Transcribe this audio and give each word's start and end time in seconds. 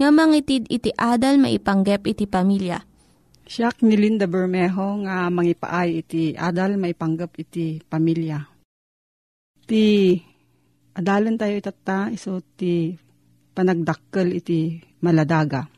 nga 0.00 0.08
mangitid 0.08 0.64
iti 0.72 0.88
adal 0.96 1.36
maipanggep 1.36 2.08
iti 2.08 2.24
pamilya. 2.24 2.80
Siya 3.44 3.68
ni 3.84 4.00
Linda 4.00 4.24
Bermejo 4.24 5.04
nga 5.04 5.28
mangipaay 5.28 6.00
iti 6.00 6.32
adal 6.32 6.80
maipanggap 6.80 7.36
iti 7.36 7.84
pamilya. 7.84 8.40
Ti 9.68 10.16
adalan 10.96 11.36
tayo 11.36 11.52
itata 11.60 12.08
iso 12.08 12.40
ti 12.56 12.96
panagdakkel 13.52 14.40
iti 14.40 14.80
maladaga. 15.04 15.68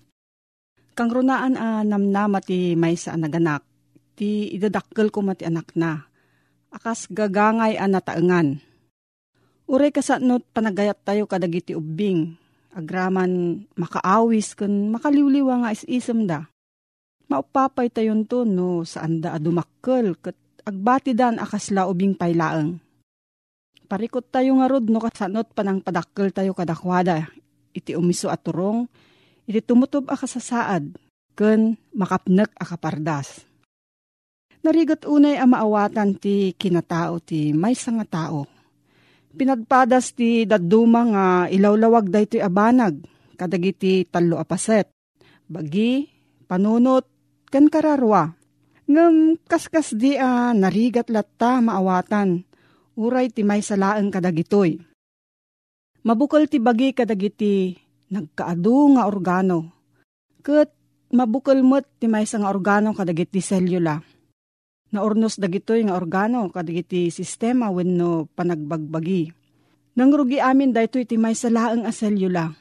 Kang 0.95 1.11
runaan 1.11 1.59
a 1.59 1.83
namnama 1.83 2.39
ti 2.39 2.79
may 2.79 2.95
sa 2.95 3.19
naganak, 3.19 3.67
ti 4.15 4.55
idadakkel 4.55 5.11
ko 5.11 5.27
mati 5.27 5.43
anak 5.51 5.75
na. 5.75 5.99
Akas 6.71 7.11
gagangay 7.11 7.75
a 7.75 7.91
nataengan. 7.91 8.61
Uray 9.67 9.91
kasatnot 9.91 10.47
panagayat 10.53 11.01
tayo 11.03 11.25
kadagiti 11.25 11.73
ubing, 11.73 12.37
agraman 12.73 13.65
makaawis 13.77 14.57
kun 14.57 14.93
makaliwliwa 14.93 15.65
nga 15.65 15.71
is-isem 15.77 16.25
da. 16.25 16.49
Maupapay 17.29 17.89
tayon 17.89 18.29
to 18.29 18.45
no 18.45 18.85
saan 18.85 19.21
da 19.25 19.37
adumakkel 19.37 20.17
kat 20.21 20.37
agbati 20.65 21.13
dan 21.17 21.41
akasla 21.41 21.89
ubing 21.89 22.17
paylaeng. 22.17 22.81
Parikot 23.89 24.33
tayo 24.33 24.57
nga 24.57 24.69
rod 24.69 24.89
no 24.89 24.99
kasanot 25.01 25.53
panang 25.53 25.85
padakkel 25.85 26.33
tayo 26.33 26.57
kadakwada. 26.57 27.29
Iti 27.73 27.97
umiso 27.97 28.29
at 28.29 28.45
turong, 28.45 28.85
iti 29.49 29.65
tumutob 29.65 30.13
a 30.13 30.17
kasasaad, 30.17 30.93
ken 31.33 31.77
makapnek 31.97 32.53
a 32.57 32.65
kapardas. 32.69 33.49
Narigat 34.63 35.09
unay 35.09 35.41
a 35.41 35.49
maawatan 35.49 36.21
ti 36.21 36.53
kinatao 36.53 37.19
ti 37.25 37.57
may 37.57 37.73
nga 37.73 38.07
tao. 38.07 38.52
Pinadpadas 39.33 40.13
ti 40.13 40.45
daduma 40.45 41.03
nga 41.09 41.27
ilawlawag 41.49 42.13
daytoy 42.13 42.45
abanag, 42.45 43.01
kadagiti 43.41 44.05
talo 44.05 44.37
apaset. 44.37 44.93
Bagi, 45.49 46.05
panunot, 46.45 47.09
ken 47.49 47.73
kararwa. 47.73 48.29
Ngem 48.93 49.41
kaskas 49.49 49.97
di 49.97 50.21
a 50.21 50.53
narigat 50.53 51.09
latta 51.09 51.65
maawatan, 51.65 52.45
uray 53.01 53.33
ti 53.33 53.41
may 53.41 53.65
salaeng 53.65 54.13
kadagitoy. 54.13 54.77
Mabukol 56.03 56.51
ti 56.51 56.61
bagi 56.61 56.93
kadagiti 56.93 57.73
nagkaadu 58.13 58.99
nga 58.99 59.09
organo. 59.09 59.73
Ket 60.45 60.75
mabukol 61.15 61.65
mo't 61.65 61.89
ti 61.97 62.05
may 62.05 62.29
nga 62.29 62.53
organo 62.53 62.93
kadagiti 62.93 63.41
selula. 63.41 64.12
Naurnos 64.93 65.41
dagitoy 65.41 65.89
nga 65.89 65.97
organo 65.97 66.53
kadagiti 66.53 67.09
sistema 67.09 67.73
wenno 67.73 68.29
panagbagbagi. 68.37 69.33
Nangrugi 69.97 70.37
amin 70.37 70.77
daytoy 70.77 71.09
ti 71.09 71.17
may 71.17 71.33
salaeng 71.33 71.89
a 71.89 71.93
selula. 71.93 72.53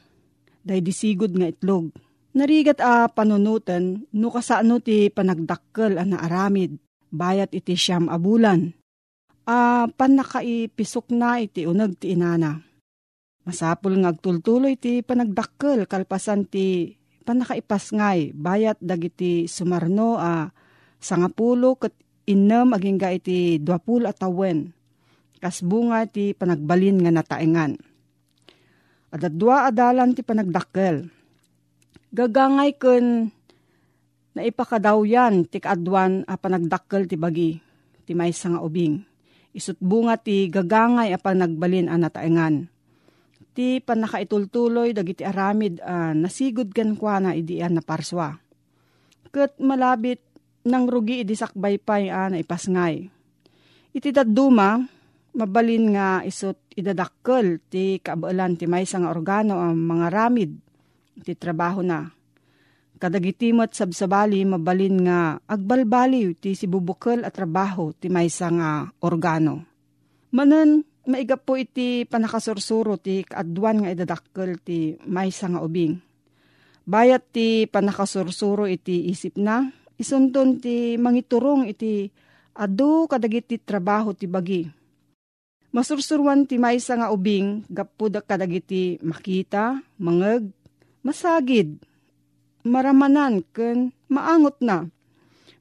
Day 0.64 0.80
disigod 0.80 1.36
nga 1.36 1.52
itlog. 1.52 1.92
Narigat 2.32 2.80
a 2.80 3.12
panunutan 3.12 4.08
no 4.16 4.32
kasano 4.32 4.80
ti 4.80 5.12
panagdakkel 5.12 6.00
a 6.00 6.04
naaramid. 6.08 6.80
Bayat 7.12 7.52
iti 7.52 7.76
siyam 7.76 8.08
abulan. 8.08 8.72
A 9.44 9.84
panakaipisok 9.92 11.12
na 11.12 11.36
iti 11.36 11.68
unag 11.68 12.00
ti 12.00 12.16
inana. 12.16 12.56
Masapul 13.44 14.00
nga 14.00 14.08
agtultuloy 14.08 14.80
ti 14.80 15.04
panagdakkel 15.04 15.84
kalpasan 15.84 16.48
ti 16.48 16.96
panakaipasngay 17.28 18.32
bayat 18.32 18.80
dagiti 18.80 19.44
sumarno 19.44 20.16
a 20.16 20.48
sangapulo 20.96 21.76
ket 21.76 21.92
innem 22.28 22.74
aging 22.74 22.98
ga 22.98 23.10
iti 23.14 23.58
dwapul 23.58 24.06
at 24.06 24.18
tawen. 24.20 24.70
Kasbunga 25.42 26.06
ti 26.06 26.34
panagbalin 26.36 27.02
nga 27.02 27.10
nataengan. 27.10 27.74
Adadwa 29.12 29.68
adalan 29.68 30.14
ti 30.14 30.22
panagdakkel. 30.22 31.10
Gagangay 32.14 32.78
ken 32.78 33.28
naipakadaw 34.38 35.02
yan 35.02 35.44
ti 35.44 35.58
kaadwan 35.58 36.24
a 36.30 36.38
panagdakkel 36.38 37.10
ti 37.10 37.18
bagi 37.18 37.58
ti 38.06 38.12
may 38.14 38.30
nga 38.30 38.62
ubing. 38.62 39.02
Isut 39.52 39.76
bunga 39.82 40.16
ti 40.16 40.48
gagangay 40.48 41.12
a 41.12 41.18
panagbalin 41.18 41.90
a 41.90 41.98
nataengan 41.98 42.72
ti 43.52 43.84
panakaitultuloy 43.84 44.96
dagiti 44.96 45.22
aramid 45.22 45.78
uh, 45.84 46.16
nasigod 46.16 46.72
gan 46.72 46.96
kwa 46.96 47.20
na 47.20 47.30
idian 47.36 47.76
na 47.76 47.84
parswa. 47.84 48.40
Kat 49.32 49.56
malabit 49.60 50.20
nang 50.62 50.86
rugi 50.86 51.26
idi 51.26 51.34
sakbay 51.34 51.78
pay 51.78 52.10
uh, 52.12 52.30
na 52.30 52.38
ipasngay. 52.38 53.10
Iti 53.92 54.08
daduma, 54.14 54.80
mabalin 55.36 55.96
nga 55.96 56.20
isot 56.24 56.56
idadakkel 56.76 57.60
ti 57.68 58.00
kaabalan 58.00 58.56
ti 58.56 58.64
may 58.68 58.84
nga 58.84 59.08
organo 59.12 59.60
ang 59.60 59.76
mga 59.76 60.06
ramid 60.08 60.52
ti 61.24 61.32
trabaho 61.36 61.84
na. 61.84 62.08
Kadagiti 62.96 63.50
met 63.50 63.74
sabsabali 63.74 64.46
mabalin 64.46 64.96
nga 65.02 65.34
agbalbaliw 65.42 66.38
ti 66.38 66.54
sibubukal 66.54 67.26
at 67.26 67.34
trabaho 67.34 67.90
ti 67.90 68.06
maysa 68.06 68.46
nga 68.54 68.86
organo. 69.02 69.66
Manan 70.30 70.86
maigap 71.10 71.42
po 71.42 71.58
iti 71.58 72.06
panakasursuro 72.06 72.96
ti 73.02 73.26
kaadwan 73.26 73.82
nga 73.82 73.90
idadakkel 73.90 74.62
ti 74.62 74.94
maysa 75.10 75.50
nga 75.50 75.60
ubing. 75.60 75.98
Bayat 76.86 77.26
ti 77.34 77.66
panakasursuro 77.66 78.70
iti 78.70 79.10
isip 79.10 79.34
na, 79.38 79.66
isunton 80.02 80.58
ti 80.58 80.98
mangiturong 80.98 81.70
iti 81.70 82.10
adu 82.58 83.06
kadagiti 83.06 83.62
trabaho 83.62 84.10
ti 84.12 84.26
bagi. 84.26 84.66
Masursurwan 85.72 86.44
ti 86.44 86.60
maysa 86.60 87.00
nga 87.00 87.08
ubing, 87.08 87.64
gapuda 87.70 88.20
kadagiti 88.20 89.00
makita, 89.00 89.80
mangeg, 89.96 90.52
masagid, 91.00 91.80
maramanan, 92.60 93.40
ken 93.56 93.88
maangot 94.12 94.60
na. 94.60 94.84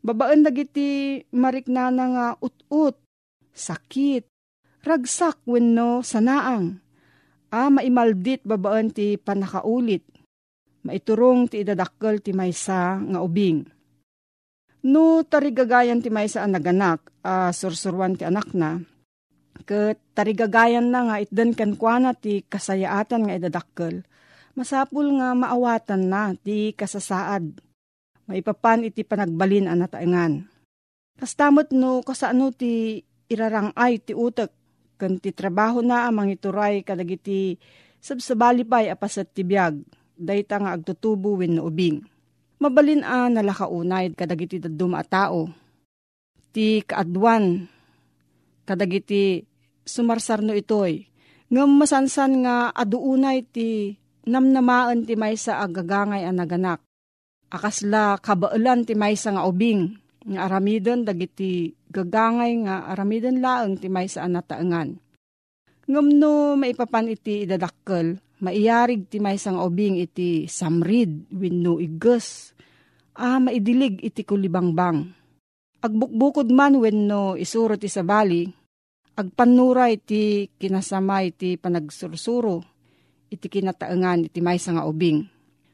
Babaan 0.02 0.44
dagiti 0.44 1.22
mariknana 1.32 2.06
nga 2.12 2.28
ut-ut, 2.42 2.98
sakit, 3.54 4.28
ragsak 4.84 5.40
wenno 5.46 6.02
sanaang. 6.04 6.82
A 7.52 7.72
maimaldit 7.72 8.44
babaan 8.44 8.90
ti 8.92 9.16
panakaulit. 9.16 10.04
Maiturong 10.82 11.48
ti 11.48 11.62
idadakkel 11.62 12.20
ti 12.20 12.34
maysa 12.34 12.98
nga 13.00 13.20
ubing. 13.22 13.64
No 14.82 15.22
tarigagayan 15.22 16.02
ti 16.02 16.10
maysa 16.10 16.42
ang 16.42 16.58
naganak, 16.58 17.06
a 17.22 17.54
sursurwan 17.54 18.18
ti 18.18 18.26
anak 18.26 18.50
na, 18.58 18.82
ket 19.64 20.02
tarigagayan 20.18 20.90
na 20.90 21.06
nga 21.06 21.16
itden 21.22 21.54
kan 21.54 21.78
kuana 21.78 22.18
ti 22.18 22.42
kasayaatan 22.42 23.30
nga 23.30 23.38
idadakkel 23.38 24.02
masapul 24.56 25.08
nga 25.20 25.32
maawatan 25.32 26.12
na 26.12 26.36
ti 26.36 26.76
kasasaad. 26.76 27.60
Maipapan 28.28 28.88
iti 28.88 29.04
panagbalin 29.04 29.68
ang 29.68 29.84
nataengan. 29.84 30.46
Kastamot 31.18 31.72
no 31.76 32.02
kasano 32.02 32.54
ti 32.56 33.04
irarangay 33.32 34.02
ti 34.02 34.14
utek 34.16 34.52
ken 35.00 35.18
ti 35.18 35.34
trabaho 35.34 35.82
na 35.82 36.08
amang 36.08 36.30
ituray 36.30 36.86
kadagiti 36.86 37.58
sabsabali 38.02 38.66
pay 38.66 38.90
apasat 38.94 39.34
ti 39.34 39.42
biag 39.46 39.82
dayta 40.14 40.62
nga 40.62 40.74
agtutubo 40.78 41.38
wen 41.38 41.58
no 41.58 41.68
ubing. 41.68 42.02
Mabalin 42.62 43.02
a 43.02 43.26
nalakaunay 43.26 44.14
kadagiti 44.14 44.62
daduma 44.62 45.02
a 45.02 45.06
tao. 45.06 45.50
Ti 46.54 46.86
kaadwan 46.86 47.66
kadagiti 48.70 49.42
sumarsarno 49.82 50.54
itoy. 50.54 51.10
Ngam 51.50 51.82
masansan 51.82 52.46
nga 52.46 52.70
aduunay 52.70 53.42
ti 53.50 53.98
namnamaan 54.30 55.10
ti 55.10 55.18
maysa 55.18 55.58
agagangay 55.58 56.22
ang 56.22 56.38
naganak. 56.38 56.86
Akasla 57.50 58.22
kabailan 58.22 58.86
ti 58.86 58.94
maysa 58.94 59.34
nga 59.34 59.44
ubing, 59.44 59.98
nga 60.30 60.46
aramidon 60.46 61.02
dagiti 61.02 61.74
gagangay 61.90 62.62
nga 62.64 62.88
aramidon 62.94 63.42
laeng 63.42 63.82
ti 63.82 63.90
maysa 63.90 64.22
ang 64.22 64.38
nataengan. 64.38 65.02
Ngam 65.90 66.08
no 66.14 66.56
maipapan 66.56 67.10
iti 67.10 67.44
idadakkel, 67.44 68.22
maiyarig 68.42 69.08
ti 69.08 69.22
maysa 69.22 69.54
nga 69.54 69.64
ubing 69.64 70.02
iti 70.02 70.50
samrid 70.50 71.30
wenno 71.32 71.78
iges, 71.78 72.58
ah 73.16 73.38
maidilig 73.38 74.02
iti 74.02 74.26
kulibangbang. 74.26 75.06
Agbukbukod 75.82 76.50
man 76.54 76.78
wenno 76.78 77.34
isuro 77.38 77.74
ti 77.78 77.90
sabali, 77.90 78.46
agpanuray 79.18 79.98
ti 80.02 80.50
kinasamay 80.58 81.34
ti 81.34 81.58
panagsursuro, 81.58 82.62
iti 83.30 83.48
kinataengan 83.50 84.30
iti 84.30 84.40
maysa 84.42 84.78
nga 84.78 84.86
ubing. 84.86 85.26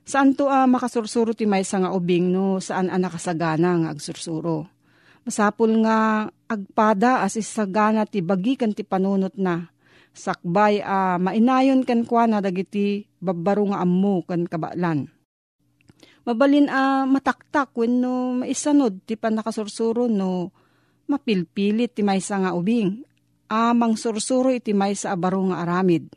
Saan 0.08 0.40
to 0.40 0.48
uh, 0.48 0.64
makasursuro 0.64 1.36
ti 1.36 1.44
maysa 1.44 1.84
nga 1.84 1.92
ubing 1.92 2.32
no 2.32 2.64
saan 2.64 2.88
ang 2.88 3.04
nakasagana 3.04 3.84
nga 3.84 3.90
agsursuro. 3.92 4.64
Masapul 5.28 5.84
nga 5.84 6.32
agpada 6.48 7.28
as 7.28 7.36
isagana 7.36 8.08
ti 8.08 8.24
bagi 8.24 8.56
kan 8.56 8.72
ti 8.72 8.88
panunot 8.88 9.36
na. 9.36 9.68
Sakbay 10.18 10.82
a 10.82 11.16
uh, 11.16 11.18
mainayon 11.22 11.86
kan 11.86 12.02
kwa 12.02 12.26
na 12.26 12.42
dagiti 12.42 13.06
babbaro 13.22 13.70
nga 13.70 13.86
ammo 13.86 14.26
kan 14.26 14.50
kabaklan. 14.50 15.14
Mabalin 16.26 16.68
a 16.74 16.74
uh, 16.74 17.04
mataktak 17.06 17.78
wenno 17.78 18.42
maisanod 18.42 19.06
ti 19.06 19.14
panakasursuro 19.14 20.10
no 20.10 20.50
mapilpilit 21.06 21.94
ti 21.94 22.02
maysa 22.02 22.42
nga 22.42 22.58
ubing. 22.58 23.06
Amang 23.48 23.96
sursuro 23.96 24.52
iti 24.52 24.76
maysa 24.76 25.16
abaro 25.16 25.40
nga 25.48 25.64
aramid 25.64 26.12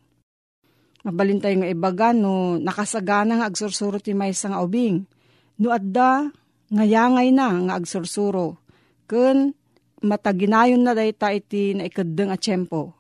Mabalintay 1.01 1.57
nga 1.57 1.69
ibaga 1.69 2.13
no 2.13 2.61
nakasagana 2.61 3.41
nga 3.41 3.49
agsursuro 3.49 3.97
ti 3.97 4.13
maysa 4.13 4.53
nga 4.53 4.61
ubing. 4.61 5.09
No 5.57 5.73
adda 5.73 6.29
nga 6.69 6.85
yangay 6.85 7.33
na 7.33 7.49
nga 7.69 7.75
agsursuro. 7.81 8.61
Kun 9.09 9.57
mataginayon 10.05 10.85
na 10.85 10.93
dayta 10.93 11.33
iti 11.33 11.73
na 11.73 11.89
a 11.89 12.37
tiyempo. 12.37 12.93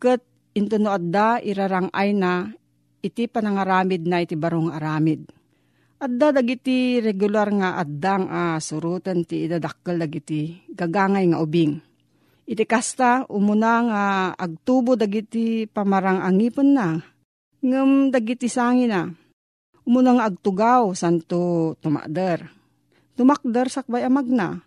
Kat 0.00 0.24
into 0.52 0.76
no 0.76 0.92
adda 0.92 1.40
irarangay 1.40 2.12
na 2.16 2.48
iti 3.02 3.26
panangaramid 3.26 4.04
na 4.06 4.22
iti 4.22 4.36
barong 4.38 4.72
aramid. 4.72 5.26
Adda 6.02 6.42
dagiti 6.42 6.98
regular 6.98 7.48
nga 7.54 7.78
addang 7.78 8.26
a 8.26 8.58
surutan 8.58 9.22
ti 9.22 9.46
idadakkel 9.46 10.02
dagiti 10.02 10.66
gagangay 10.66 11.30
nga 11.30 11.38
ubing. 11.38 11.78
Iti 12.42 12.66
kasta 12.66 13.22
umuna 13.30 13.72
nga 13.86 14.04
agtubo 14.34 14.98
dagiti 14.98 15.70
pamarang 15.70 16.18
angipon 16.26 16.74
na 16.74 16.98
ngem 17.62 18.10
dagiti 18.10 18.50
sangi 18.50 18.90
na. 18.90 19.06
Umunang 19.82 20.22
agtugaw, 20.22 20.94
santo 20.94 21.74
tumakder. 21.82 22.46
Tumakder 23.18 23.66
sakbay 23.66 24.06
amag 24.06 24.30
na, 24.30 24.62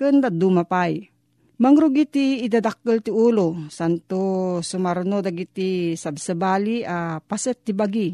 kanda 0.00 0.32
dumapay. 0.32 1.12
Mangrugiti 1.56 2.44
idadakkel 2.44 3.00
ti 3.00 3.08
ulo, 3.08 3.64
santo 3.72 4.60
sumarno 4.60 5.24
dagiti 5.24 5.96
sabsabali 5.96 6.84
a 6.84 7.16
paset 7.16 7.64
ti 7.64 7.72
bagi. 7.72 8.12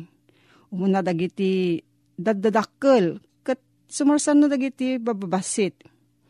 Umuna 0.71 1.03
dagiti 1.03 1.83
daddadakkel, 2.15 3.19
kat 3.43 3.59
sumarsano 3.91 4.47
dagiti 4.47 4.95
bababasit. 5.03 5.75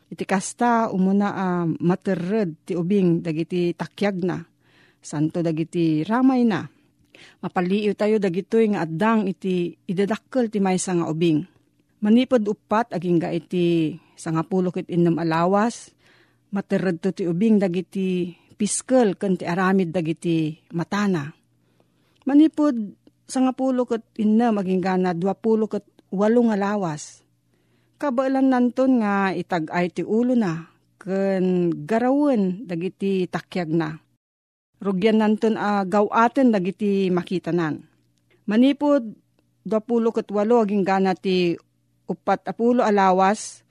Iti 0.09 0.25
kasta 0.25 0.89
umuna 0.89 1.29
a 1.37 1.47
materred 1.69 2.65
ti 2.65 2.73
ubing 2.73 3.21
dagiti 3.21 3.77
takyag 3.77 4.17
na. 4.25 4.41
Santo 4.97 5.45
dagiti 5.45 6.01
ramay 6.01 6.41
na 6.49 6.65
Mapaliw 7.43 7.93
tayo 7.95 8.17
dagitoy 8.19 8.71
nga 8.73 8.87
addang 8.87 9.27
iti 9.27 9.75
idadakkel 9.87 10.47
ti 10.47 10.59
maysa 10.63 10.95
nga 10.95 11.07
ubing. 11.11 11.43
Manipod 12.03 12.43
upat 12.47 12.91
aging 12.95 13.19
ga 13.19 13.31
iti 13.31 13.95
sangapulo 14.19 14.71
ket 14.71 14.87
innem 14.91 15.15
alawas, 15.19 15.91
matered 16.53 17.01
to 17.01 17.09
ti 17.11 17.25
ubing 17.25 17.57
dagiti 17.57 18.29
piskal 18.53 19.17
ken 19.17 19.35
ti 19.35 19.43
aramid 19.43 19.89
dagiti 19.89 20.53
matana. 20.77 21.33
Manipod 22.29 22.77
sangapulo 23.25 23.89
ket 23.89 24.05
innem 24.21 24.61
aging 24.61 24.79
gana 24.79 25.11
duapulo 25.17 25.65
ket 25.65 25.83
walong 26.13 26.53
alawas. 26.53 27.25
Kabailan 27.97 28.53
nanton 28.53 29.01
nga 29.01 29.33
itag-ay 29.33 29.89
ti 29.89 30.05
ulo 30.05 30.37
na 30.37 30.69
ken 31.01 31.73
garawen 31.83 32.63
dagiti 32.69 33.25
takyag 33.27 33.73
na 33.73 34.03
Rugyan 34.83 35.23
nanton 35.23 35.55
a 35.55 35.79
uh, 35.79 35.83
gawaten 35.87 36.51
dagiti 36.51 37.07
makitanan. 37.07 37.87
Manipod, 38.43 39.15
dapulo 39.63 40.11
kat 40.11 40.27
walo 40.27 40.59
aging 40.59 40.83
gana 40.83 41.15
ti 41.15 41.55
upat 42.03 42.43
apulo 42.51 42.83
alawas, 42.83 43.63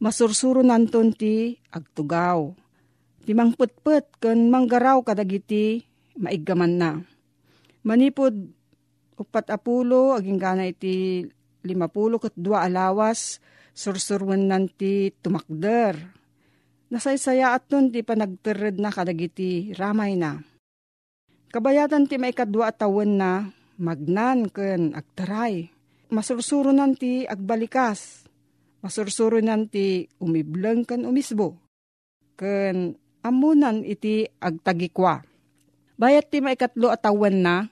masursuro 0.00 0.64
nanton 0.64 1.12
ti 1.12 1.60
agtugaw. 1.70 2.50
Ti 3.22 3.32
mangputput 3.36 4.18
ken 4.18 4.48
manggaraw 4.48 5.04
kadagiti 5.04 5.84
maiggaman 6.16 6.72
na. 6.80 6.90
Manipod, 7.84 8.34
upat 9.20 9.52
apulo 9.52 10.16
aging 10.16 10.40
gana 10.40 10.64
iti 10.66 11.24
limapulo 11.62 12.16
kat 12.16 12.32
dua 12.34 12.64
alawas, 12.64 13.38
sursurwan 13.76 14.48
nanti 14.48 15.12
tumakder 15.20 16.20
Nasaysaya 16.90 17.54
at 17.54 17.70
nun 17.70 17.94
ti 17.94 18.02
panagtered 18.02 18.82
na 18.82 18.90
kadagiti 18.90 19.70
ramay 19.78 20.18
na. 20.18 20.42
Kabayatan 21.54 22.10
ti 22.10 22.18
may 22.18 22.34
kadwa 22.34 22.66
atawan 22.66 23.14
na 23.14 23.30
magnan 23.78 24.50
ken 24.50 24.90
agtaray. 24.98 25.70
Masursuro 26.10 26.74
nanti 26.74 27.22
agbalikas. 27.30 28.19
Masursuro 28.80 29.36
nanti 29.44 30.08
umiblang 30.16 30.88
ken 30.88 31.04
umisbo. 31.04 31.56
Ken 32.36 32.96
amunan 33.20 33.84
iti 33.84 34.24
agtagikwa. 34.40 35.20
Bayat 36.00 36.32
ti 36.32 36.40
may 36.40 36.56
katlo 36.56 36.88
atawan 36.88 37.36
na 37.44 37.68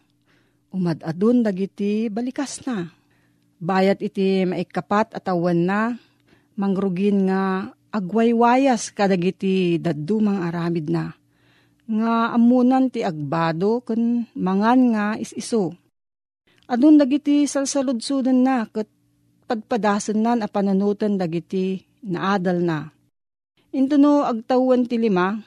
umadadun 0.69 1.41
dagiti 1.41 2.13
balikas 2.13 2.61
na. 2.69 2.93
Bayat 3.57 4.05
iti 4.05 4.45
maikapat 4.45 5.17
atawan 5.17 5.65
na 5.65 5.97
mangrugin 6.61 7.33
nga 7.33 7.73
agwaywayas 7.89 8.93
kadagiti 8.93 9.81
dadumang 9.81 10.45
aramid 10.45 10.93
na. 10.93 11.17
Nga 11.89 12.37
amunan 12.37 12.93
ti 12.93 13.01
agbado 13.01 13.81
kun 13.81 14.29
mangan 14.37 14.81
nga 14.93 15.07
isiso. 15.17 15.73
Adun 16.69 17.01
dagiti 17.01 17.49
salsaludsudan 17.49 18.45
na 18.45 18.69
kat 18.69 18.98
padpadasan 19.49 20.21
nan 20.21 20.45
a 20.45 20.49
pananutan 20.53 21.17
dagiti 21.17 21.81
naadal 22.05 22.61
na. 22.61 22.93
Into 23.73 23.97
no 23.97 24.29
agtawan 24.29 24.85
ti 24.85 25.01
lima, 25.01 25.41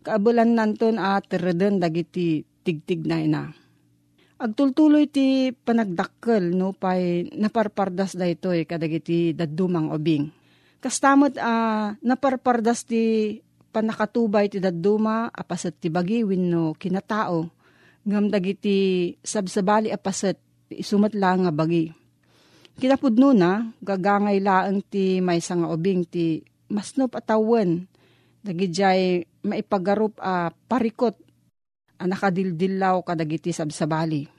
kaabulan 0.00 0.56
nanton 0.56 0.96
at 0.96 1.28
tereden 1.28 1.76
dagiti 1.76 2.40
tigtig 2.64 3.04
na 3.04 3.20
ina. 3.20 3.44
Agtultuloy 4.38 5.10
ti 5.10 5.50
panagdakkel 5.50 6.54
no 6.54 6.70
pay 6.70 7.26
naparpardas 7.34 8.14
da 8.14 8.24
ito 8.24 8.54
eh, 8.54 8.64
kadagiti 8.64 9.34
dadumang 9.34 9.90
obing. 9.90 10.30
Kastamot 10.78 11.34
a 11.34 11.42
uh, 11.42 11.86
naparpardas 12.06 12.86
ti 12.86 13.34
panakatubay 13.74 14.46
ti 14.46 14.62
daduma 14.62 15.26
apasat 15.26 15.82
ti 15.82 15.90
bagi 15.90 16.22
no 16.38 16.70
kinatao. 16.78 17.50
Ngam 18.06 18.30
dagiti 18.30 19.10
sabsabali 19.18 19.90
apasat 19.90 20.38
isumat 20.70 21.18
lang 21.18 21.42
nga 21.42 21.52
bagi. 21.52 21.97
Kinapudno 22.78 23.34
na, 23.34 23.74
gagangay 23.82 24.38
laang 24.38 24.86
ti 24.86 25.18
may 25.18 25.42
nga 25.42 25.66
obing 25.66 26.06
ti 26.06 26.46
masnop 26.70 27.18
atawan. 27.18 27.90
Dagijay 28.38 29.26
maipagarup 29.42 30.14
a 30.22 30.46
uh, 30.46 30.48
parikot 30.70 31.18
a 31.98 32.06
nakadildilaw 32.06 33.02
kadagiti 33.02 33.50
sabsabali. 33.50 34.30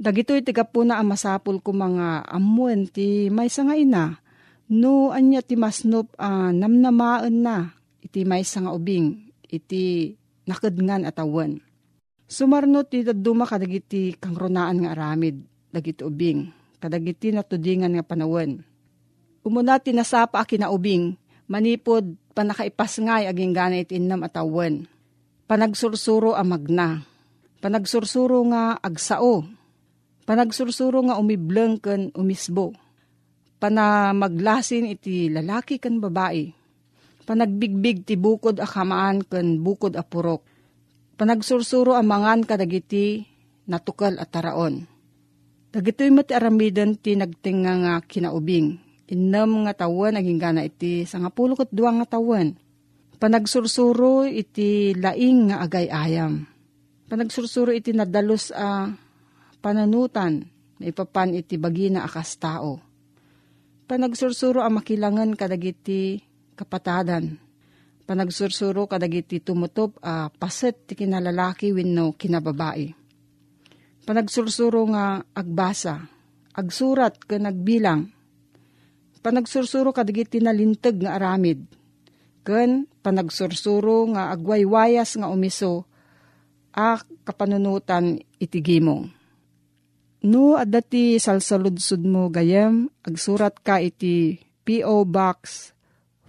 Dagitoy 0.00 0.40
tiga 0.40 0.64
po 0.64 0.88
na 0.88 0.96
amasapul 1.04 1.60
ko 1.60 1.76
mga 1.76 2.32
amuan 2.32 2.88
ti 2.88 3.28
may 3.28 3.52
nga 3.52 3.76
ina. 3.76 4.16
No 4.72 5.12
anya 5.12 5.44
ti 5.44 5.60
masnop 5.60 6.16
uh, 6.16 6.48
namnamaan 6.48 7.44
na 7.44 7.76
iti 8.00 8.24
may 8.24 8.40
nga 8.40 8.72
ubing 8.72 9.20
iti 9.52 10.16
nakadngan 10.48 11.04
atawan. 11.04 11.60
Sumarno 12.24 12.88
ti 12.88 13.04
daduma 13.04 13.44
kadagiti 13.44 14.16
kangronaan 14.16 14.80
nga 14.80 14.96
aramid 14.96 15.44
dagiti 15.68 16.00
ubing 16.08 16.61
kadagiti 16.82 17.30
natudingan 17.30 17.94
nga 17.94 18.02
panawan. 18.02 18.58
Umuna 19.46 19.78
ti 19.78 19.94
nasapa 19.94 20.42
a 20.42 20.46
kinaubing 20.46 21.14
manipod 21.46 22.18
panakaipas 22.34 22.98
ngay 22.98 23.30
aging 23.30 23.54
ganit 23.54 23.94
innam 23.94 24.26
atawan 24.26 24.90
Panagsursuro 25.52 26.32
a 26.32 26.40
magna. 26.48 27.04
Panagsursuro 27.60 28.40
nga 28.48 28.72
agsao. 28.80 29.44
Panagsursuro 30.24 31.04
nga 31.04 31.20
umibleng 31.20 31.76
ken 31.76 32.08
umisbo. 32.16 32.72
Panamaglasin 33.60 34.88
iti 34.88 35.28
lalaki 35.28 35.76
ken 35.76 36.00
babae. 36.00 36.48
Panagbigbig 37.28 38.08
ti 38.08 38.16
bukod 38.16 38.64
a 38.64 38.66
kamaan 38.66 39.20
ken 39.28 39.60
bukod 39.60 39.92
a 39.92 40.00
purok. 40.00 40.40
Panagsursuro 41.20 42.00
a 42.00 42.02
mangan 42.02 42.48
kadagiti 42.48 43.28
natukal 43.68 44.16
at 44.16 44.32
taraon. 44.32 44.88
Dagitoy 45.72 46.12
mati 46.12 46.36
aramidan 46.36 47.00
ti 47.00 47.16
nagtinga 47.16 47.72
nga 47.80 47.94
kinaubing. 48.04 48.76
Innam 49.08 49.64
nga 49.64 49.72
tawen 49.72 50.16
naging 50.16 50.40
gana 50.40 50.64
iti 50.64 51.08
sangapulokot 51.08 51.68
duwang 51.72 52.00
nga 52.00 52.16
tawen 52.16 52.56
Panagsursuro 53.22 54.26
iti 54.26 54.98
laing 54.98 55.54
nga 55.54 55.62
agay 55.62 55.86
ayam. 55.86 56.42
Panagsursuro 57.06 57.70
iti 57.70 57.94
nadalos 57.94 58.50
a 58.50 58.90
pananutan, 59.62 60.42
maipapan 60.82 61.38
iti 61.38 61.54
bagina 61.54 62.02
akas 62.02 62.42
tao. 62.42 62.82
Panagsursuro 63.86 64.66
a 64.66 64.70
makilangan 64.74 65.38
kadagiti 65.38 66.18
kapatadan. 66.58 67.38
Panagsursuro 68.10 68.90
kadagiti 68.90 69.38
tumutop 69.38 70.02
a 70.02 70.26
paset 70.26 70.74
ti 70.90 70.98
kinalalaki 70.98 71.70
wenno 71.70 72.18
kinababae. 72.18 73.01
Panagsursuro 74.02 74.82
nga 74.90 75.22
agbasa, 75.32 76.10
agsurat 76.52 77.14
ka 77.22 77.38
nagbilang. 77.38 78.10
Panagsursuro 79.22 79.94
kadagiti 79.94 80.42
nalintag 80.42 80.98
nga 80.98 81.14
aramid 81.14 81.62
ken 82.42 82.90
panagsursuro 83.06 84.10
nga 84.14 84.34
agwaywayas 84.34 85.14
nga 85.14 85.30
umiso 85.30 85.86
a 86.74 86.98
kapanunutan 87.22 88.18
itigimong. 88.42 89.14
No, 90.22 90.54
adati 90.54 91.18
salsaludsud 91.18 92.02
mo 92.06 92.30
gayem, 92.30 92.90
agsurat 93.02 93.54
ka 93.62 93.82
iti 93.82 94.38
P.O. 94.62 95.02
Box 95.06 95.70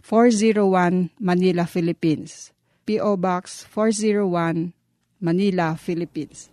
401 0.05 1.13
Manila, 1.21 1.69
Philippines. 1.69 2.53
P.O. 2.85 3.17
Box 3.21 3.65
401 3.69 4.73
Manila, 5.21 5.77
Philippines. 5.77 6.52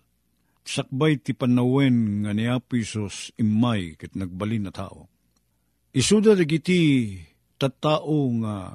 sakbay 0.71 1.19
ti 1.19 1.35
panawen 1.35 2.23
nga 2.23 2.31
ni 2.31 2.47
Apisos 2.47 3.35
imay 3.35 3.99
ket 3.99 4.15
nagbalin 4.15 4.67
na 4.67 4.71
tao 4.71 5.11
Isuda 5.91 6.39
dagiti 6.39 7.19
tattao 7.59 8.31
nga 8.39 8.71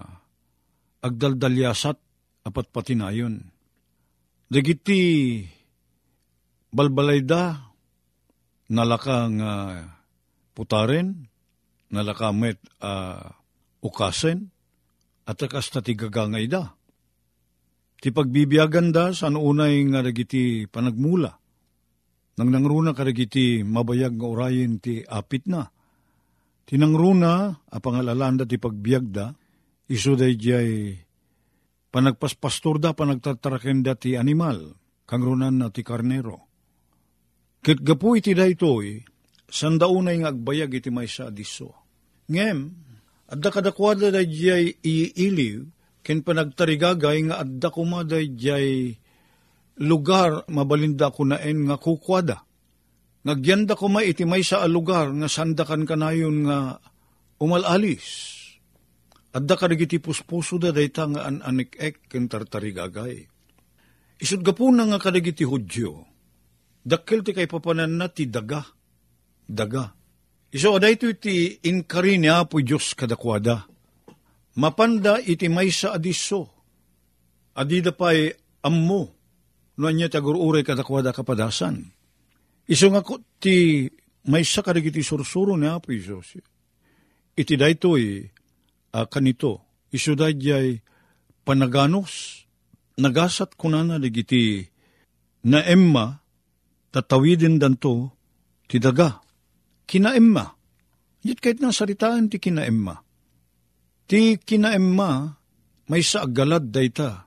agdaldalyasat 1.00 1.96
apat 2.44 2.66
patinayon. 2.68 3.40
Dagiti 4.52 5.40
balbalayda 6.68 7.72
nalaka 8.68 9.32
nga 9.32 9.52
putaren, 10.52 11.24
nalaka 11.88 12.36
met 12.36 12.60
uh, 12.84 13.32
ukasen, 13.80 14.52
at 15.26 15.40
akas 15.40 15.72
na 15.72 15.80
tigagangay 15.80 16.46
da. 16.46 16.76
Ti 17.96 18.12
pagbibiyagan 18.12 18.92
da 18.92 19.10
sa 19.16 19.32
unay 19.32 19.82
nga 19.88 20.04
dagiti 20.04 20.68
panagmula. 20.68 21.32
Nang 22.36 22.52
nangruna 22.52 22.92
karagiti 22.92 23.64
mabayag 23.64 24.20
nga 24.20 24.26
orayin 24.28 24.76
ti 24.76 25.00
apit 25.00 25.48
na 25.48 25.64
Tinangruna, 26.66 27.62
a 27.70 27.78
pangalalanda 27.78 28.42
ti 28.42 28.58
pagbiagda, 28.58 29.30
iso 29.86 30.18
day 30.18 30.34
jay 30.34 30.98
panagpaspastor 31.94 32.82
da 32.82 32.90
panagtataraken 32.90 33.86
da 33.86 33.94
ti 33.94 34.18
animal, 34.18 34.74
kangrunan 35.06 35.54
na 35.54 35.70
ti 35.70 35.86
karnero. 35.86 36.42
Kit 37.62 37.86
gapu 37.86 38.18
iti 38.18 38.34
da 38.34 38.50
itoy, 38.50 38.98
sandaunay 39.46 40.26
nga 40.26 40.34
agbayag 40.34 40.82
iti 40.82 40.90
may 40.90 41.06
sa 41.06 41.30
adiso. 41.30 41.70
Ngem, 42.26 42.74
adda 43.30 43.54
kadakwada 43.54 44.10
da 44.10 44.26
jay 44.26 44.74
iiliw, 44.82 45.62
ken 46.02 46.26
panagtarigagay 46.26 47.30
nga 47.30 47.46
adda 47.46 47.70
kumada 47.70 48.18
jay 48.26 48.98
lugar 49.82 50.48
mabalinda 50.48 51.12
kunaen 51.12 51.68
nga 51.68 51.76
kukwada. 51.76 52.46
Nagyanda 53.26 53.74
ko 53.74 53.90
may 53.90 54.14
iti 54.14 54.22
may 54.22 54.46
sa 54.46 54.62
alugar 54.62 55.10
nga 55.10 55.26
sandakan 55.26 55.82
kanayon 55.82 56.46
nga 56.46 56.78
umalalis. 57.42 58.32
Adda 59.34 59.58
ka 59.58 59.66
iti 59.68 60.00
puspuso 60.00 60.56
da 60.56 60.72
dayta 60.72 61.10
nga 61.10 61.28
an-anik-ek 61.28 62.08
ken 62.08 62.30
tartarigagay. 62.30 63.26
Isud 64.16 64.40
gapuna 64.40 64.88
nga 64.88 64.96
kadagiti 64.96 65.44
hudyo. 65.44 66.08
Dakkel 66.86 67.20
ti 67.20 67.36
kay 67.36 67.50
papanan 67.50 67.98
na 67.98 68.08
ti 68.08 68.30
daga. 68.30 68.64
Daga. 69.44 69.92
Iso 70.54 70.72
aday 70.72 70.96
ito 70.96 71.10
iti 71.10 71.66
inkari 71.68 72.16
ni 72.16 72.30
Apo 72.30 72.62
Diyos 72.62 72.96
kadakwada. 72.96 73.68
Mapanda 74.56 75.20
iti 75.20 75.50
may 75.52 75.68
sa 75.68 75.98
adiso. 75.98 76.48
Adida 77.58 77.92
pa'y 77.92 78.32
ammo. 78.64 79.15
No 79.76 79.88
anya 79.88 80.08
tagururay 80.08 80.64
kadakwada 80.64 81.12
kapadasan 81.12 81.92
Iso 82.66 82.90
nga 82.90 83.02
ti 83.38 83.86
may 84.26 84.42
sa 84.42 84.58
karigiti 84.66 85.06
sursuro 85.06 85.54
ni 85.54 85.70
Apo 85.70 85.94
Isos. 85.94 86.34
Iti 87.38 87.54
daytoy 87.54 88.26
uh, 88.90 89.06
kanito, 89.06 89.62
iso 89.94 90.18
dayjay 90.18 90.82
panaganos, 91.46 92.42
nagasat 92.98 93.54
kunana 93.54 94.02
digiti 94.02 94.66
na 95.46 95.62
emma, 95.62 96.18
tatawidin 96.90 97.62
danto, 97.62 98.18
ti 98.66 98.82
daga. 98.82 99.22
Kina 99.86 100.18
emma. 100.18 100.50
Yit 101.22 101.38
kahit 101.38 101.62
na 101.62 101.70
saritaan 101.70 102.26
ti 102.26 102.42
kina 102.42 102.66
emma. 102.66 102.98
Ti 104.10 104.42
kina 104.42 104.74
emma, 104.74 105.38
may 105.86 106.02
sa 106.02 106.26
agalad 106.26 106.74
dayta. 106.74 107.25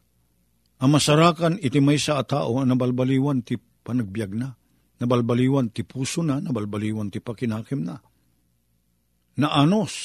Ang 0.80 0.90
masarakan 0.96 1.60
iti 1.60 1.84
may 1.84 2.00
sa 2.00 2.24
atao, 2.24 2.64
nabalbaliwan 2.64 3.44
ti 3.44 3.60
panagbiag 3.60 4.32
na. 4.32 4.56
Nabalbaliwan 5.00 5.72
ti 5.76 5.84
puso 5.84 6.24
na, 6.24 6.40
nabalbaliwan 6.40 7.12
ti 7.12 7.20
pakinakim 7.20 7.84
na. 7.84 8.00
Naanos, 9.40 9.96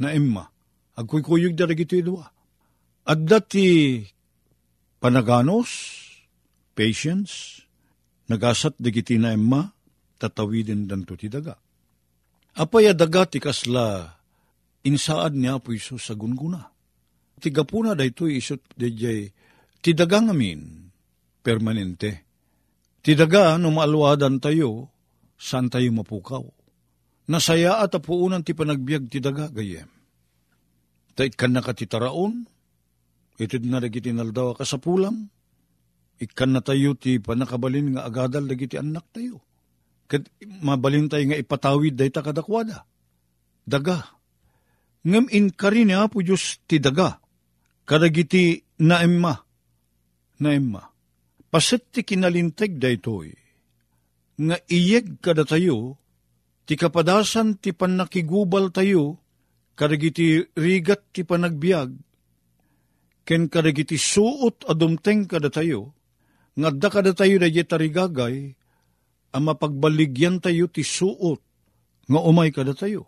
na 0.00 0.12
emma, 0.12 0.44
agkuykuyog 0.96 1.56
daragito 1.56 1.96
idwa. 1.96 2.28
At 3.08 3.24
dati 3.24 4.00
panaganos, 5.00 5.68
patience, 6.76 7.64
nagasat 8.28 8.76
digiti 8.76 9.16
na 9.16 9.32
emma, 9.32 9.72
tatawidin 10.20 10.84
danto 10.84 11.16
ti 11.16 11.32
daga. 11.32 11.56
Apaya 12.56 12.96
daga 12.96 13.28
ti 13.28 13.40
kasla, 13.40 14.16
insaad 14.84 15.36
niya 15.36 15.60
po 15.60 15.76
iso 15.76 16.00
sa 16.00 16.16
gunguna. 16.16 16.72
Ti 17.36 17.52
gapuna 17.52 17.92
da 17.92 18.04
ito 18.04 18.24
isot 18.24 18.64
dijay, 18.72 19.28
ti 19.86 19.94
daga 19.94 20.18
ngamin, 20.18 20.90
permanente. 21.46 22.26
Ti 23.06 23.14
daga 23.14 23.54
no 23.54 23.70
maalwadan 23.70 24.42
tayo, 24.42 24.90
saan 25.38 25.70
tayo 25.70 25.94
mapukaw. 25.94 26.42
Nasaya 27.30 27.78
at 27.78 27.94
apuunan 27.94 28.42
ti 28.42 28.50
panagbiag 28.50 29.06
ti 29.06 29.22
daga 29.22 29.46
gayem. 29.46 29.86
Tait 31.14 31.38
kan 31.38 31.54
nakatitaraon, 31.54 32.50
Itid 33.36 33.68
na 33.68 33.84
naldawa 33.84 34.56
kasapulam, 34.56 35.28
ikan 36.16 36.50
na 36.56 36.64
tayo 36.64 36.96
ti 36.96 37.20
panakabalin 37.20 37.94
nga 37.94 38.08
agadal 38.08 38.48
dagiti 38.48 38.80
anak 38.80 39.06
tayo. 39.12 39.44
Kat 40.08 40.24
mabalin 40.64 41.06
tayo 41.06 41.30
nga 41.30 41.36
ipatawid 41.38 41.94
day 41.94 42.08
ta 42.08 42.24
kadakwada. 42.24 42.88
Daga. 43.62 44.02
Ngam 45.04 45.28
in 45.30 45.52
karin 45.52 45.92
po 46.10 46.24
Diyos 46.24 46.64
ti 46.64 46.80
daga. 46.80 47.20
Kadagiti 47.84 48.64
na 48.82 49.04
emma. 49.04 49.45
Na 50.42 50.52
emma. 50.52 50.92
Pasit 51.48 51.88
ti 51.94 52.04
kinalinteg 52.04 52.76
da 52.76 52.92
itoy. 52.92 53.32
Nga 54.36 54.56
iyeg 54.68 55.06
kada 55.24 55.48
tayo, 55.48 55.96
ti 56.68 56.76
kapadasan 56.76 57.56
ti 57.56 57.72
panakigubal 57.72 58.68
tayo, 58.68 59.16
kadagiti 59.78 60.44
rigat 60.52 61.08
ti 61.14 61.24
panagbiag, 61.24 61.94
ken 63.24 63.48
kadagiti 63.48 63.96
suot 63.96 64.68
adumteng 64.68 65.24
kada 65.24 65.48
tayo, 65.48 65.96
ngadda 66.56 66.88
kada 66.88 67.12
tayo 67.12 67.36
da 67.40 67.48
tarigagay, 67.48 68.52
ang 69.36 69.44
mapagbaligyan 69.44 70.40
tayo 70.40 70.68
ti 70.72 70.80
suot, 70.80 71.40
nga 72.08 72.20
umay 72.24 72.52
kada 72.52 72.72
tayo. 72.72 73.04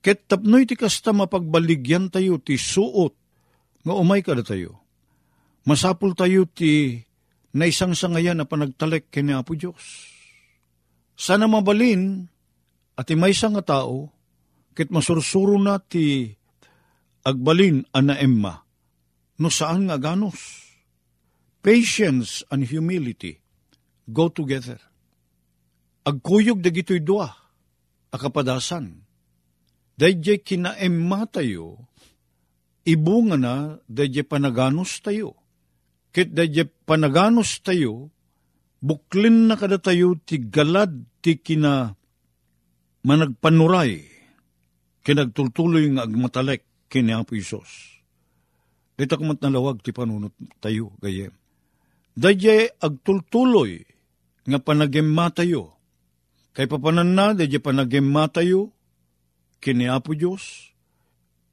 Ket 0.00 0.24
tapnoy 0.30 0.64
ti 0.64 0.78
kasta 0.78 1.12
mapagbaligyan 1.12 2.08
tayo 2.08 2.40
ti 2.40 2.56
suot, 2.56 3.12
nga 3.84 3.94
umay 3.96 4.24
kada 4.24 4.40
tayo. 4.40 4.87
Masapul 5.68 6.16
tayo 6.16 6.48
ti 6.48 6.96
na 7.52 7.68
isang 7.68 7.92
sangayan 7.92 8.40
na 8.40 8.48
panagtalek 8.48 9.12
kini 9.12 9.36
Apo 9.36 9.52
Diyos. 9.52 9.76
Sana 11.12 11.44
mabalin 11.44 12.24
at 12.96 13.12
may 13.12 13.36
nga 13.36 13.60
tao, 13.60 14.08
ket 14.72 14.88
masursuro 14.88 15.60
na 15.60 15.76
ti 15.76 16.32
agbalin 17.20 17.84
ana 17.92 18.16
emma 18.16 18.64
no 19.36 19.52
saan 19.52 19.92
nga 19.92 20.00
ganos. 20.00 20.64
Patience 21.60 22.40
and 22.48 22.64
humility 22.64 23.36
go 24.08 24.32
together. 24.32 24.80
Agkuyog 26.08 26.64
dagitoy 26.64 27.04
dua, 27.04 27.28
akapadasan. 28.08 29.04
Dayjay 29.98 30.40
kinaemma 30.40 31.28
tayo, 31.28 31.92
ibunga 32.88 33.36
na 33.36 33.76
dayjay 33.84 34.24
panaganos 34.24 35.04
tayo. 35.04 35.36
Kit 36.14 36.32
dayjay 36.32 36.68
panaganos 36.88 37.60
tayo, 37.60 38.08
buklin 38.80 39.50
na 39.50 39.54
kada 39.60 39.76
tayo 39.76 40.16
ti 40.24 40.40
galad 40.40 40.92
ti 41.20 41.36
kina 41.36 41.92
managpanuray, 43.04 44.04
kinagtultuloy 45.04 45.84
nga 45.94 46.04
agmatalek 46.08 46.64
kini 46.88 47.12
Apo 47.12 47.36
Isos 47.36 47.98
Dito 48.98 49.14
kumat 49.14 49.38
nalawag 49.38 49.78
ti 49.78 49.94
panunot 49.94 50.34
tayo, 50.58 50.90
gayem. 50.98 51.30
Dadya 52.18 52.66
agtultuloy 52.82 53.86
nga 54.42 54.58
panagimma 54.58 55.30
tayo. 55.30 55.78
Kay 56.50 56.66
papanan 56.66 57.14
na, 57.14 57.30
dadya 57.30 57.62
panagimma 57.62 58.26
tayo, 58.26 58.74
kiniapo 59.62 60.18
Diyos, 60.18 60.74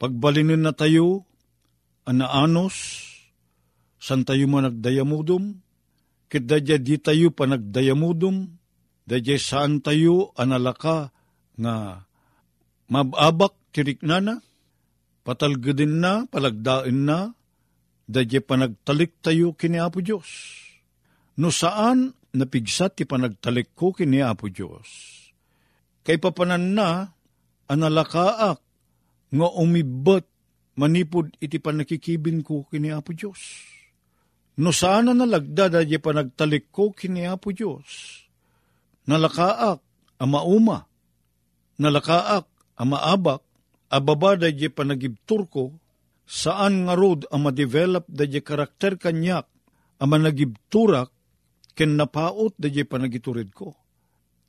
pagbalinin 0.02 0.66
na 0.66 0.74
tayo, 0.74 1.30
anaanos, 2.10 2.74
san 4.00 4.28
tayo 4.28 4.46
man 4.46 4.70
nagdayamudom, 4.70 5.58
kit 6.30 6.44
dadya 6.46 6.78
di 6.82 7.00
tayo 7.00 7.32
panagdayamudom, 7.32 8.50
dadya 9.06 9.38
saan 9.38 9.80
tayo 9.80 10.34
analaka 10.36 11.14
nga 11.56 12.06
mababak 12.92 13.56
tiriknana, 13.74 14.42
patalgadin 15.26 16.00
na, 16.00 16.30
palagdain 16.30 17.06
na, 17.08 17.34
dadya 18.06 18.40
panagtalik 18.42 19.18
tayo 19.26 19.58
kini 19.58 19.82
Apo 19.82 20.00
Diyos. 20.00 20.62
No 21.36 21.50
saan 21.52 22.14
napigsat 22.32 22.96
ti 22.96 23.04
panagtalik 23.04 23.74
ko 23.74 23.92
kini 23.92 24.22
Apo 24.22 24.48
Diyos. 24.48 24.88
Kay 26.06 26.22
papanan 26.22 26.78
na, 26.78 27.10
analakaak, 27.66 28.62
nga 29.34 29.48
umibat, 29.58 30.24
manipod 30.78 31.34
iti 31.42 31.58
panakikibin 31.58 32.46
ko 32.46 32.70
kini 32.70 32.94
Apo 32.94 33.12
Diyos. 33.18 33.75
No 34.56 34.72
saan 34.72 35.12
na 35.12 35.14
nalagda 35.14 35.68
dadya 35.68 36.00
panagtalik 36.00 36.72
ko 36.72 36.96
kini 36.96 37.28
Apo 37.28 37.52
Diyos. 37.52 38.24
Nalakaak, 39.06 39.84
ama 40.18 40.42
uma, 40.48 40.88
nalakaak, 41.78 42.48
ama 42.80 42.98
abak, 43.04 43.44
ababa 43.92 44.34
da 44.40 44.50
di 44.50 44.66
panagibtur 44.72 45.46
ko, 45.46 45.76
saan 46.26 46.90
nga 46.90 46.98
rod 46.98 47.30
ang 47.30 47.46
ma-develop 47.46 48.10
da 48.10 48.26
di 48.26 48.42
karakter 48.42 48.98
kanyak, 48.98 49.46
ang 50.02 50.10
managibturak, 50.10 51.14
ken 51.78 52.00
napaot 52.00 52.58
da 52.58 52.72
di 52.72 52.82
panagiturid 52.82 53.54
ko. 53.54 53.78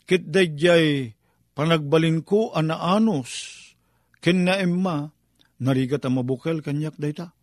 Kit 0.09 0.25
da 0.25 0.41
di 0.41 1.11
panagbalin 1.53 2.25
ko 2.25 2.57
anaanos, 2.57 3.61
ken 4.25 4.49
na 4.49 4.57
emma, 4.57 5.05
narigat 5.61 6.01
ang 6.09 6.23
mabukel 6.23 6.65
kanyak 6.65 6.97
dayta. 6.97 7.36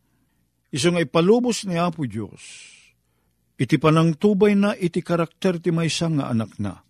Iso 0.73 0.89
ipalubos 0.97 1.69
ni 1.69 1.77
Apo 1.77 2.09
Diyos, 2.09 2.41
iti 3.61 3.77
panang 3.77 4.17
tubay 4.17 4.57
na 4.57 4.73
iti 4.73 5.05
karakter 5.05 5.61
ti 5.61 5.69
may 5.69 5.85
nga 5.85 6.33
anak 6.33 6.57
na, 6.57 6.81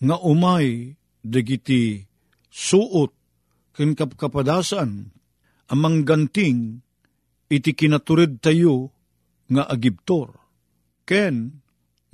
nga 0.00 0.16
umay 0.24 0.96
dagiti 1.20 2.00
suot 2.48 3.12
ken 3.76 3.92
kapkapadasan, 3.92 5.12
amang 5.68 6.08
ganting, 6.08 6.80
iti 7.52 7.76
kinaturid 7.76 8.40
tayo 8.40 8.88
nga 9.52 9.68
agibtor. 9.68 10.40
Ken, 11.04 11.60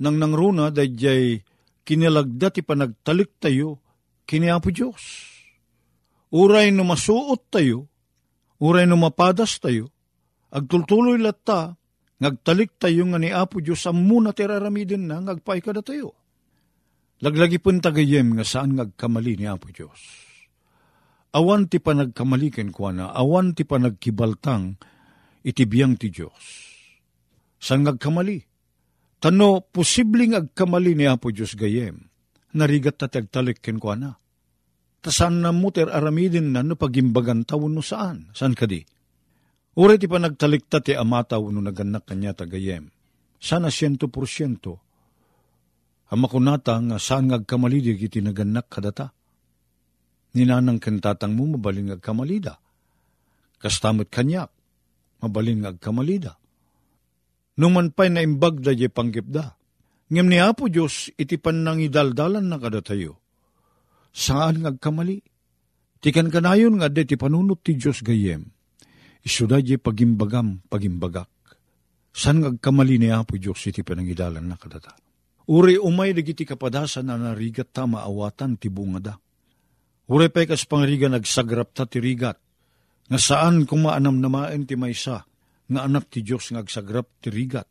nang 0.03 0.19
nangruna 0.19 0.75
dayjay 0.75 1.39
kinilagda 1.87 2.51
ti 2.51 2.67
panagtalik 2.67 3.39
tayo, 3.39 3.79
kiniapo 4.27 4.75
Diyos. 4.75 5.31
Uray 6.35 6.75
no 6.75 6.83
masuot 6.83 7.47
tayo, 7.47 7.87
uray 8.59 8.83
no 8.83 8.99
mapadas 8.99 9.55
tayo, 9.63 9.92
agtultuloy 10.53 11.17
latta, 11.17 11.73
ngagtalik 12.21 12.77
tayo 12.77 13.09
nga 13.09 13.17
ni 13.17 13.33
Apo 13.33 13.59
Diyos 13.59 13.81
sa 13.81 13.91
muna 13.91 14.31
tiraramidin 14.31 15.09
na, 15.09 15.17
ngagpay 15.19 15.59
kada 15.65 15.81
tayo. 15.81 16.13
Laglagi 17.25 17.57
pun 17.57 17.81
tagayem 17.81 18.37
nga 18.37 18.45
saan 18.45 18.77
ngagkamali 18.77 19.41
ni 19.41 19.45
Apo 19.49 19.73
Diyos 19.73 20.23
awan 21.33 21.65
ti 21.67 21.81
panagkamaliken 21.81 22.69
kwa 22.69 22.93
na, 22.93 23.05
awan 23.09 23.57
ti 23.57 23.65
panagkibaltang, 23.65 24.77
itibiyang 25.41 25.97
ti 25.97 26.13
Diyos. 26.13 26.41
San 27.57 27.83
ngagkamali? 27.83 28.37
Tano, 29.17 29.65
posibleng 29.65 30.37
agkamali 30.37 30.93
ni 30.93 31.09
Apo 31.09 31.33
Diyos 31.33 31.57
gayem, 31.57 32.07
narigat 32.53 33.01
ta 33.01 33.09
tagtalik 33.09 33.59
ken 33.59 33.81
kwa 33.81 33.97
na. 33.97 34.11
Tasan 35.03 35.43
na 35.43 35.51
muter 35.51 35.91
aramidin 35.91 36.55
na 36.55 36.63
no 36.63 36.79
pagimbagan 36.79 37.43
tawon 37.43 37.75
no 37.75 37.83
saan? 37.83 38.31
San 38.31 38.55
kadi? 38.55 38.87
Ure 39.73 39.97
ti 39.97 40.05
panagtalikta 40.05 40.85
ti 40.85 40.93
amataw 40.93 41.49
no 41.49 41.59
naganak 41.61 42.05
kanya 42.05 42.37
tagayem. 42.37 42.93
Sana 43.41 43.73
siyento 43.73 44.07
porsyento. 44.07 44.79
Amakunata 46.13 46.77
nga 46.77 46.97
saan 47.01 47.33
ngagkamali 47.33 47.79
di 47.81 47.97
kiti 47.97 48.21
naganak 48.21 48.69
kadata 48.69 49.09
ninanang 50.33 50.81
kentatang 50.81 51.33
mo 51.33 51.57
mabaling 51.57 51.93
agkamalida. 51.93 52.57
kastamot 53.63 54.11
kanyak, 54.11 54.51
mabalin 55.23 55.63
nga 55.63 55.71
agkamalida. 55.71 56.35
Numan 57.55 57.95
pa'y 57.95 58.11
naimbag 58.11 58.59
da 58.59 58.75
di 58.75 58.91
panggipda. 58.91 59.55
Ngem 60.11 60.27
ni 60.27 60.37
Apo 60.43 60.67
Diyos, 60.67 61.15
iti 61.15 61.39
panang 61.39 61.79
idaldalan 61.79 62.43
na 62.43 62.59
kada 62.59 62.83
tayo. 62.83 63.23
Saan 64.11 64.61
nga 64.61 64.75
agkamali? 64.75 65.23
Tikan 66.03 66.27
kanayon 66.27 66.75
nga 66.75 66.91
de 66.91 67.07
ti 67.07 67.15
panunot 67.15 67.63
ti 67.63 67.79
Diyos 67.79 68.03
gayem. 68.03 68.51
Isuda 69.23 69.63
di 69.63 69.79
pagimbagam, 69.79 70.59
pagimbagak. 70.67 71.31
San 72.13 72.43
nga 72.43 72.51
agkamali 72.51 72.99
ni 72.99 73.09
Apo 73.09 73.39
Diyos 73.39 73.63
iti 73.65 73.81
panangidalan 73.81 74.43
na 74.43 74.59
kadata. 74.59 74.93
Uri 75.49 75.79
umay 75.79 76.11
dagiti 76.11 76.43
kapadasan 76.43 77.07
na 77.07 77.15
narigat 77.15 77.71
ta 77.71 77.87
maawatan 77.87 78.59
ti 78.59 78.67
bunga 78.67 78.99
da. 78.99 79.15
Uri 80.11 80.27
pa'y 80.27 80.45
kas 80.45 80.67
pangriga 80.67 81.07
nagsagrap 81.07 81.71
ta 81.71 81.87
ti 81.87 82.03
rigat 82.03 82.37
nga 83.07 83.19
saan 83.19 83.67
kung 83.67 83.83
maanam 83.83 84.19
namaen 84.23 84.63
ti 84.63 84.79
maysa, 84.79 85.27
nga 85.67 85.81
anak 85.83 86.07
ti 86.11 86.23
Diyos 86.23 86.51
nga 86.51 86.63
agsagrap 86.63 87.07
ti 87.19 87.31
rigat. 87.31 87.67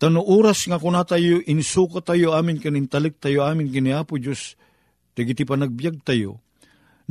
Tano 0.00 0.24
oras 0.24 0.64
nga 0.68 0.80
kuna 0.80 1.04
tayo, 1.04 1.40
insuka 1.44 2.00
tayo 2.00 2.32
amin 2.34 2.58
kanintalik 2.58 3.20
tayo 3.20 3.44
amin 3.44 3.68
kiniapo 3.68 4.16
Diyos, 4.16 4.56
tigiti 5.12 5.44
pa 5.44 5.60
nagbiag 5.60 6.00
tayo, 6.02 6.40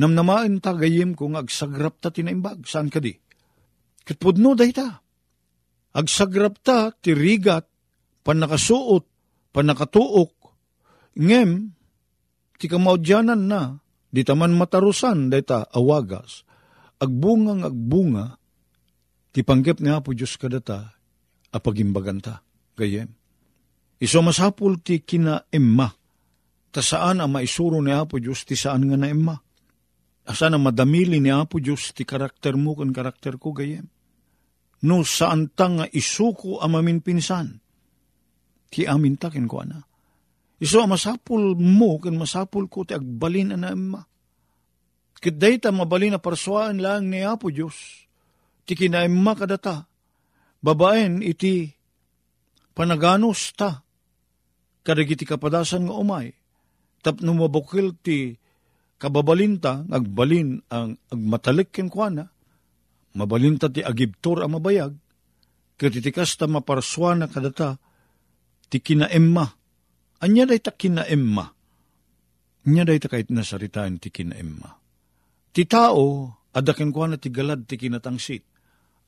namnamaen 0.02 0.58
ta 0.60 0.74
gayem 0.74 1.13
kung 1.13 1.38
agsagrap 1.38 2.02
ta 2.02 2.10
tinaimbag, 2.10 2.65
saan 2.65 2.89
ka 2.89 2.98
di? 2.98 3.13
Katpudno 4.06 4.58
day 4.58 4.74
ta. 4.74 5.02
Agsagrap 5.92 6.64
ta 6.64 6.90
ti 6.96 7.12
rigat, 7.12 7.68
panakasuot, 8.24 9.06
panakatuok, 9.52 10.34
ngem, 11.20 11.76
ti 12.56 12.66
kamaudyanan 12.72 13.44
na, 13.44 13.76
di 14.08 14.24
taman 14.24 14.56
matarusan, 14.56 15.28
day 15.28 15.44
ta 15.44 15.68
awagas, 15.76 16.48
agbungang 17.04 17.68
agbunga, 17.68 18.40
ti 19.36 19.44
panggap 19.44 19.84
nga 19.84 20.00
po 20.00 20.16
Diyos 20.16 20.40
kadata, 20.40 20.96
apagimbaganta, 21.52 22.40
gayem. 22.80 23.12
Iso 24.02 24.24
masapul 24.24 24.80
ti 24.80 25.04
kina 25.04 25.44
emma, 25.52 25.92
ta 26.72 26.80
saan 26.80 27.20
ang 27.20 27.36
maisuro 27.36 27.84
ni 27.84 27.92
Apo 27.92 28.18
Diyos 28.18 28.48
ti 28.48 28.56
saan 28.56 28.88
nga 28.88 28.98
na 28.98 29.12
emma. 29.12 29.36
Asa 30.27 30.53
na 30.53 30.62
madamili 30.62 31.17
ni 31.17 31.34
Apo 31.34 31.57
Diyos 31.57 31.97
ti 31.97 32.05
karakter 32.05 32.53
mo 32.53 32.77
kan 32.77 32.93
karakter 32.93 33.41
ko 33.41 33.53
gayem. 33.57 33.89
No 34.86 35.05
saan 35.05 35.53
ta 35.53 35.69
nga 35.69 35.86
isuko 35.89 36.62
amamin 36.62 37.01
pinsan, 37.05 37.62
ti 38.69 38.86
amin 38.86 39.17
takin 39.17 39.45
ko 39.45 39.62
ana. 39.62 39.81
Iso 40.62 40.81
masapul 40.86 41.57
mo 41.57 41.97
kan 41.97 42.17
masapul 42.17 42.69
ko 42.69 42.86
ti 42.86 42.93
agbalin 42.93 43.57
na 43.57 43.73
emma. 43.73 44.01
Ket 45.21 45.38
dayta 45.38 45.69
mabali 45.69 46.10
na 46.10 46.17
parsuaan 46.17 46.81
lang 46.81 47.10
ni 47.10 47.21
Apo 47.21 47.53
Diyos, 47.53 47.77
ti 48.65 48.73
kinaimma 48.73 49.38
kadata, 49.38 49.86
babaen 50.62 51.21
iti 51.21 51.69
panaganos 52.73 53.53
ta, 53.53 53.86
kadagiti 54.81 55.25
kapadasan 55.29 55.86
nga 55.86 55.93
umay, 55.93 56.34
tapno 57.05 57.38
mabukil 57.38 57.93
ti 58.01 58.34
kababalinta, 59.02 59.90
agbalin 59.90 60.62
ang 60.70 60.94
agmatalik 61.10 61.74
ken 61.74 61.90
kuana, 61.90 62.30
mabalinta 63.18 63.66
ti 63.74 63.82
agibtor 63.82 64.46
ang 64.46 64.62
mabayag, 64.62 64.94
katitikas 65.82 66.38
ta 66.38 66.46
maparswa 66.46 67.18
na 67.18 67.26
kadata, 67.26 67.82
ti 68.70 68.78
kinaemma, 68.78 69.46
anya 70.22 70.46
day 70.46 70.62
ta 70.62 70.70
kinaemma, 70.70 71.46
anya 72.70 72.84
day 72.86 73.02
ta 73.02 73.10
kahit 73.10 73.34
nasaritaan 73.34 73.98
ti 73.98 74.14
kinaemma. 74.14 74.70
Ti 75.52 75.66
tao, 75.66 76.30
adakan 76.54 76.94
ko 76.94 77.10
na 77.10 77.18
ti 77.18 77.34
galad 77.34 77.66
ti 77.66 77.82
kinatangsit. 77.82 78.46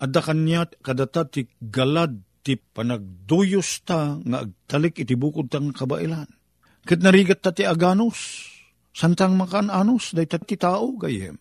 Adakan 0.02 0.44
niya 0.44 0.68
kadata 0.82 1.24
ti 1.30 1.48
galad 1.62 2.18
ti 2.44 2.60
panagduyos 2.60 3.88
ta 3.88 4.20
nga 4.20 4.44
agtalik 4.44 5.00
iti 5.00 5.16
bukod 5.16 5.48
tang 5.48 5.72
kabailan. 5.72 6.28
Kat 6.84 7.00
narigat 7.00 7.40
ta 7.40 7.56
ti 7.56 7.64
aganos, 7.64 8.52
santang 8.94 9.36
makan 9.36 9.74
anos, 9.74 10.14
day 10.14 10.30
ti 10.30 10.56
tao 10.56 10.94
gayem. 10.96 11.36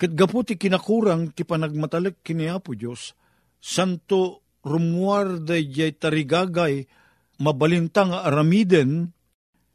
Kat 0.00 0.16
gapu 0.16 0.40
ti 0.42 0.56
kinakurang 0.56 1.36
ti 1.36 1.44
panagmatalik 1.44 2.24
kiniapo 2.24 2.72
Diyos, 2.72 3.12
santo 3.60 4.48
rumuar 4.64 5.44
day 5.44 5.68
jay 5.68 5.92
tarigagay, 5.92 6.88
mabalintang 7.36 8.16
aramiden, 8.16 9.12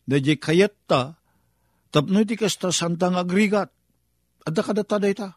day 0.10 0.26
jay 0.26 0.42
kayat 0.42 0.74
ta, 0.90 1.14
tapno 1.94 2.26
ti 2.26 2.34
kasta 2.34 2.74
santang 2.74 3.22
agrigat, 3.22 3.70
Adda 4.46 4.62
kadata 4.62 4.98
ta. 5.02 5.30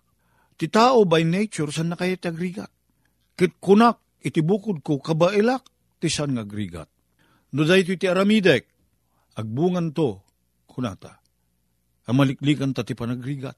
Ti 0.59 0.67
tao 0.69 1.09
by 1.09 1.25
nature 1.25 1.73
san 1.73 1.89
nakayat 1.89 2.29
agrigat. 2.29 2.69
Kit 3.33 3.57
kunak 3.63 4.21
iti 4.21 4.45
ko 4.45 5.01
kabailak 5.01 5.65
ti 5.97 6.13
san 6.13 6.37
agrigat. 6.37 6.91
No 7.57 7.65
dahito 7.65 7.97
iti 7.97 8.05
aramidek, 8.05 8.69
agbungan 9.39 9.97
to 9.97 10.21
kunata. 10.69 11.28
Amaliklikan 12.09 12.73
ta 12.73 12.83
ti 12.83 12.97
panagrigat. 12.97 13.55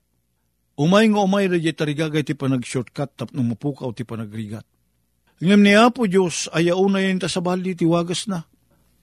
Umay 0.75 1.07
nga 1.13 1.23
umay 1.23 1.47
di 1.47 1.71
tarigagay 1.71 2.27
ti 2.27 2.35
panag-shortcut 2.35 3.15
tapno 3.15 3.47
mapukaw 3.47 3.95
ti 3.95 4.03
panagrigat. 4.03 4.67
Ngem 5.41 5.61
ni 5.63 5.73
Apo 5.73 6.05
Diyos 6.05 6.51
ayaw 6.53 6.83
na 6.91 7.01
yun 7.01 7.23
ta 7.23 7.31
sa 7.31 7.41
bali 7.41 7.79
ti 7.79 7.87
wagas 7.87 8.27
na. 8.27 8.45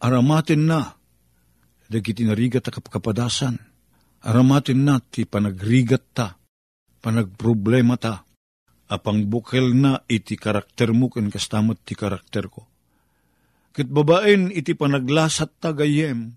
Aramatin 0.03 0.67
na. 0.67 0.93
Dagiti 1.87 2.27
narigat 2.27 2.67
ta 2.67 2.75
kapkapadasan. 2.75 3.55
Aramatin 4.27 4.83
na 4.83 4.99
ti 4.99 5.23
panagrigat 5.23 6.03
ta 6.11 6.37
panagproblema 7.07 7.95
ta, 7.95 8.25
apang 8.91 9.23
bukel 9.27 9.71
na 9.71 10.01
iti 10.11 10.35
karakter 10.35 10.91
mo 10.91 11.07
ken 11.07 11.31
kastamot 11.31 11.79
ti 11.87 11.93
karakter 11.95 12.51
ko. 12.51 12.67
Kit 13.71 13.87
babaen 13.87 14.49
iti 14.49 14.73
panaglasat 14.73 15.61
ta 15.61 15.71
gayem, 15.71 16.35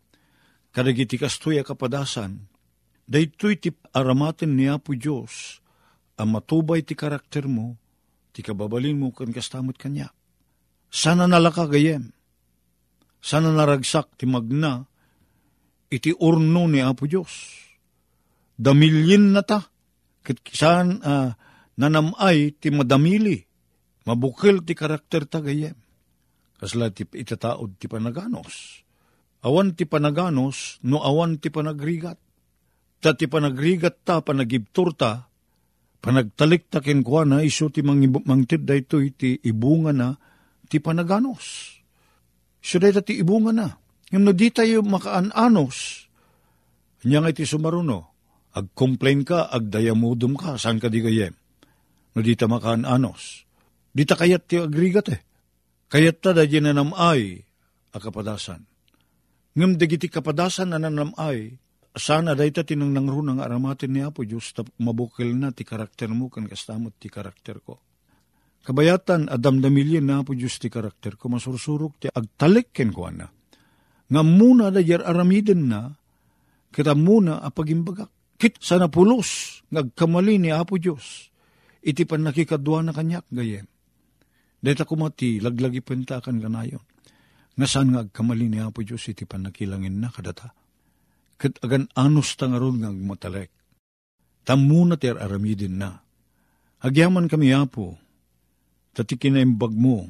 kadagiti 0.71 1.17
kastoy 1.17 1.59
kapadasan, 1.65 2.50
daytoy 3.11 3.59
ti 3.59 3.75
aramaten 3.91 4.55
ni 4.55 4.71
Apo 4.71 4.95
Diyos, 4.95 5.59
ang 6.15 6.39
matubay 6.39 6.87
ti 6.87 6.95
karakter 6.95 7.51
mo, 7.51 7.75
ti 8.31 8.47
kababalin 8.47 8.95
mo 8.95 9.11
ken 9.11 9.35
kastamot 9.35 9.75
kanya. 9.75 10.15
Sana 10.87 11.27
nalaka 11.27 11.67
gayem, 11.67 12.15
sana 13.19 13.51
naragsak 13.51 14.15
ti 14.15 14.31
magna, 14.31 14.87
iti 15.91 16.15
urno 16.15 16.71
ni 16.71 16.79
Apo 16.79 17.11
Diyos. 17.11 17.59
Damilyin 18.55 19.35
na 19.35 19.43
ta, 19.43 19.67
Kit 20.21 20.53
saan 20.53 21.01
uh, 21.01 21.33
nanamay 21.81 22.53
ti 22.61 22.69
madamili, 22.69 23.41
mabukil 24.05 24.61
ti 24.63 24.77
karakter 24.77 25.25
tagayem. 25.25 25.77
Kasla 26.61 26.93
ti 26.93 27.09
itataod 27.09 27.81
ti 27.81 27.89
panaganos. 27.89 28.85
Awan 29.41 29.73
ti 29.73 29.89
panaganos, 29.89 30.77
no 30.85 31.01
awan 31.01 31.41
ti 31.41 31.49
panagrigat. 31.49 32.21
Ta 33.01 33.17
ti 33.17 33.25
panagrigat 33.27 34.05
ta, 34.05 34.21
panagibtur 34.21 34.93
ta, 34.93 35.29
panagtalik 36.05 36.69
ta 36.69 36.85
kenkwa 36.85 37.25
na 37.25 37.37
iso 37.41 37.73
ti 37.73 37.81
mangtid 37.81 38.69
da 38.69 38.77
ito 38.77 39.01
iti 39.01 39.41
ibunga 39.41 39.93
na 39.97 40.15
ti 40.69 40.79
panaganos. 40.79 41.77
So 42.61 42.77
da 42.77 43.01
ti 43.01 43.17
ibunga 43.17 43.53
na. 43.57 43.69
Yung 44.13 44.27
no 44.27 44.37
di 44.37 44.53
tayo 44.53 44.85
makaan-anos, 44.85 46.09
niya 47.07 47.23
nga 47.25 47.33
iti 47.33 47.47
sumaruno, 47.47 48.11
Ag-complain 48.51 49.23
ka, 49.23 49.47
agdayamudum 49.47 50.35
ka, 50.35 50.59
saan 50.59 50.83
ka 50.83 50.91
di 50.91 50.99
kayem? 50.99 51.35
No 52.15 52.19
di 52.19 52.35
ta 52.35 52.51
makaan 52.51 52.83
anos. 52.83 53.47
Di 53.95 54.03
ta 54.03 54.19
kayat 54.19 54.51
ti 54.51 54.59
agrigat 54.59 55.07
eh. 55.15 55.23
Kayat 55.87 56.19
ta 56.19 56.35
da 56.35 56.43
nanamay 56.43 57.39
akapadasan. 57.95 58.67
Ngam 59.55 59.79
dagiti 59.79 60.11
kapadasan 60.11 60.75
na 60.75 60.83
nanamay, 60.83 61.55
sana 61.97 62.39
da 62.39 62.47
ita 62.47 62.63
tinang 62.63 62.95
nangrunang 62.95 63.43
aramatin 63.43 63.91
ni 63.91 64.01
Apo 64.05 64.23
Diyos 64.23 64.55
tap 64.55 64.71
mabukil 64.79 65.35
na 65.35 65.51
ti 65.51 65.67
karakter 65.67 66.07
mo 66.11 66.31
kan 66.31 66.47
kastamot 66.47 66.95
ti 67.03 67.11
karakter 67.11 67.59
ko. 67.63 67.83
Kabayatan, 68.61 69.33
adam 69.33 69.65
damilyen 69.65 70.07
na 70.07 70.21
Apo 70.23 70.37
Diyos 70.37 70.61
ti 70.61 70.71
karakter 70.71 71.17
ko, 71.17 71.33
masursurok 71.33 71.93
ti 71.99 72.07
agtalik 72.13 72.71
ken 72.71 72.93
ko 72.93 73.09
na. 73.11 73.27
Nga 74.11 74.23
muna 74.23 74.69
da 74.71 74.79
yer 74.83 75.03
aramiden 75.03 75.71
na, 75.71 75.91
kita 76.71 76.95
muna 76.95 77.43
apagimbagak. 77.43 78.11
Kit 78.41 78.57
sana 78.61 78.89
pulos, 78.89 79.61
ngagkamali 79.69 80.41
ni 80.41 80.51
Apo 80.53 80.77
Diyos. 80.77 81.29
Iti 81.81 82.05
pan 82.05 82.25
nakikadwa 82.25 82.85
na 82.85 82.93
kanyak 82.93 83.25
gayem. 83.33 83.65
Deta 84.61 84.85
kumati, 84.85 85.41
laglagi 85.41 85.81
pentakan 85.81 86.37
kanayon. 86.37 86.85
Nga 87.57 87.67
saan 87.67 87.97
ngagkamali 87.97 88.47
ni 88.53 88.59
Apo 88.61 88.85
Diyos, 88.85 89.09
iti 89.09 89.25
pan 89.25 89.49
nakilangin 89.49 89.97
na 89.99 90.13
kadata. 90.13 90.60
Kit 91.41 91.57
agan 91.65 91.89
anus 91.97 92.37
tangaron 92.37 92.85
ngag 92.85 93.01
matalek. 93.01 93.51
Tamuna 94.45 95.01
ter 95.01 95.17
aramidin 95.17 95.81
na. 95.81 96.05
Agyaman 96.85 97.29
kami 97.33 97.57
Apo, 97.57 97.97
tati 98.93 99.17
kinaimbag 99.17 99.73
mo, 99.73 100.09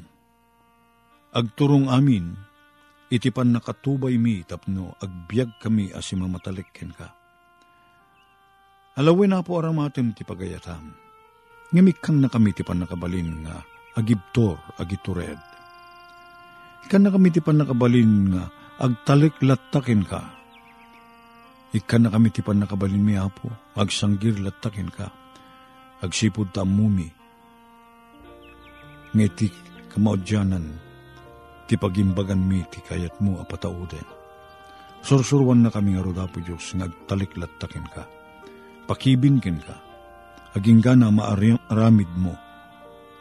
agturong 1.35 1.91
amin, 1.91 2.35
iti 3.11 3.31
pan 3.35 3.51
nakatubay 3.51 4.15
mi 4.19 4.43
tapno 4.47 4.95
agbyag 5.03 5.59
kami 5.59 5.91
asimamatalikken 5.91 6.95
ka 6.95 7.11
Alawin 8.99 9.31
na 9.31 9.41
po 9.41 9.57
aramatim 9.57 10.11
ti 10.13 10.27
pagayatam. 10.27 10.93
Ngamik 11.71 12.03
kang 12.03 12.19
nakamit 12.19 12.59
ti 12.59 12.67
nakabalin 12.67 13.47
nga 13.47 13.63
agibtor 13.95 14.59
agitured. 14.83 15.39
Ikan 16.85 17.07
nakamit 17.07 17.39
ti 17.39 17.41
nakabalin 17.41 18.35
nga 18.35 18.51
agtalik 18.83 19.39
lattakin 19.47 20.03
ka. 20.03 20.40
Ikan 21.71 22.07
nakamit 22.07 22.35
ti 22.35 22.43
nakabalin 22.43 23.05
mi 23.05 23.15
apo 23.15 23.47
agsanggir 23.79 24.43
lattakin 24.43 24.91
ka. 24.91 25.07
Agsipod 26.03 26.51
ta 26.51 26.67
mumi. 26.67 27.07
Ngiti 29.15 29.49
kamaudyanan 29.91 30.67
ti 31.71 31.75
pagimbagan 31.79 32.43
mi 32.43 32.65
ti 32.71 32.83
kayat 32.83 33.19
mo 33.23 33.39
apatauden. 33.39 34.07
Sursurwan 35.01 35.65
na 35.65 35.71
kami 35.71 35.97
nga 35.97 36.05
rodapo 36.05 36.43
Diyos 36.43 36.75
nga 36.75 36.91
agtalik 36.91 37.39
lattakin 37.39 37.87
ka. 37.89 38.05
Pakibinkin 38.91 39.59
ka 39.63 39.91
aging 40.55 40.83
ka 40.83 40.99
na 40.99 41.15
maaramid 41.15 42.11
mo, 42.19 42.35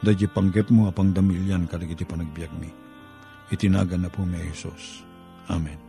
dadya 0.02 0.30
panggep 0.32 0.74
mo 0.74 0.90
apang 0.90 1.14
damilyan 1.14 1.70
kadagiti 1.70 2.06
panagbiag 2.06 2.54
mi. 2.58 2.70
Itinaga 3.50 3.98
na 3.98 4.10
po 4.10 4.26
may 4.26 4.46
Jesus. 4.50 5.06
Amen. 5.50 5.89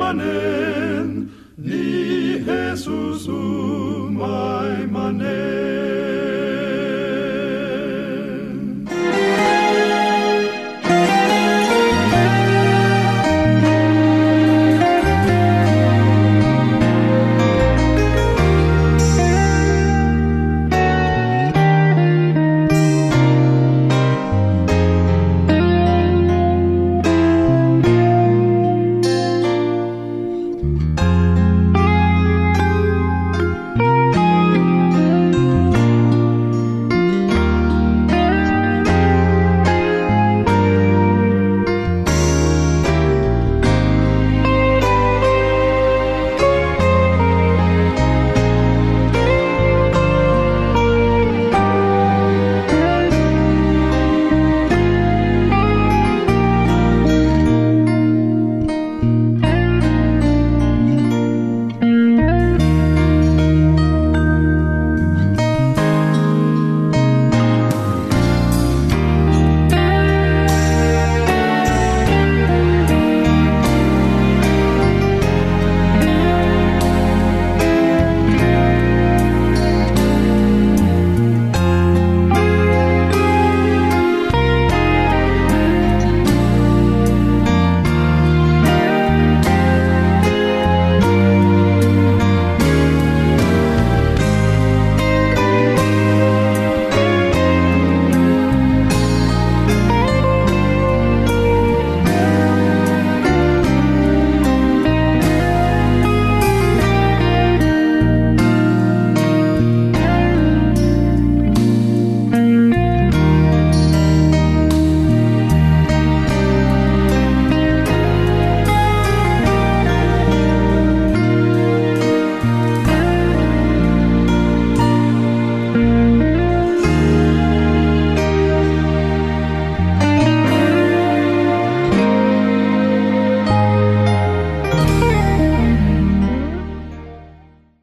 manen, 0.00 1.28
ni 1.58 2.40
Jesusum 2.46 4.16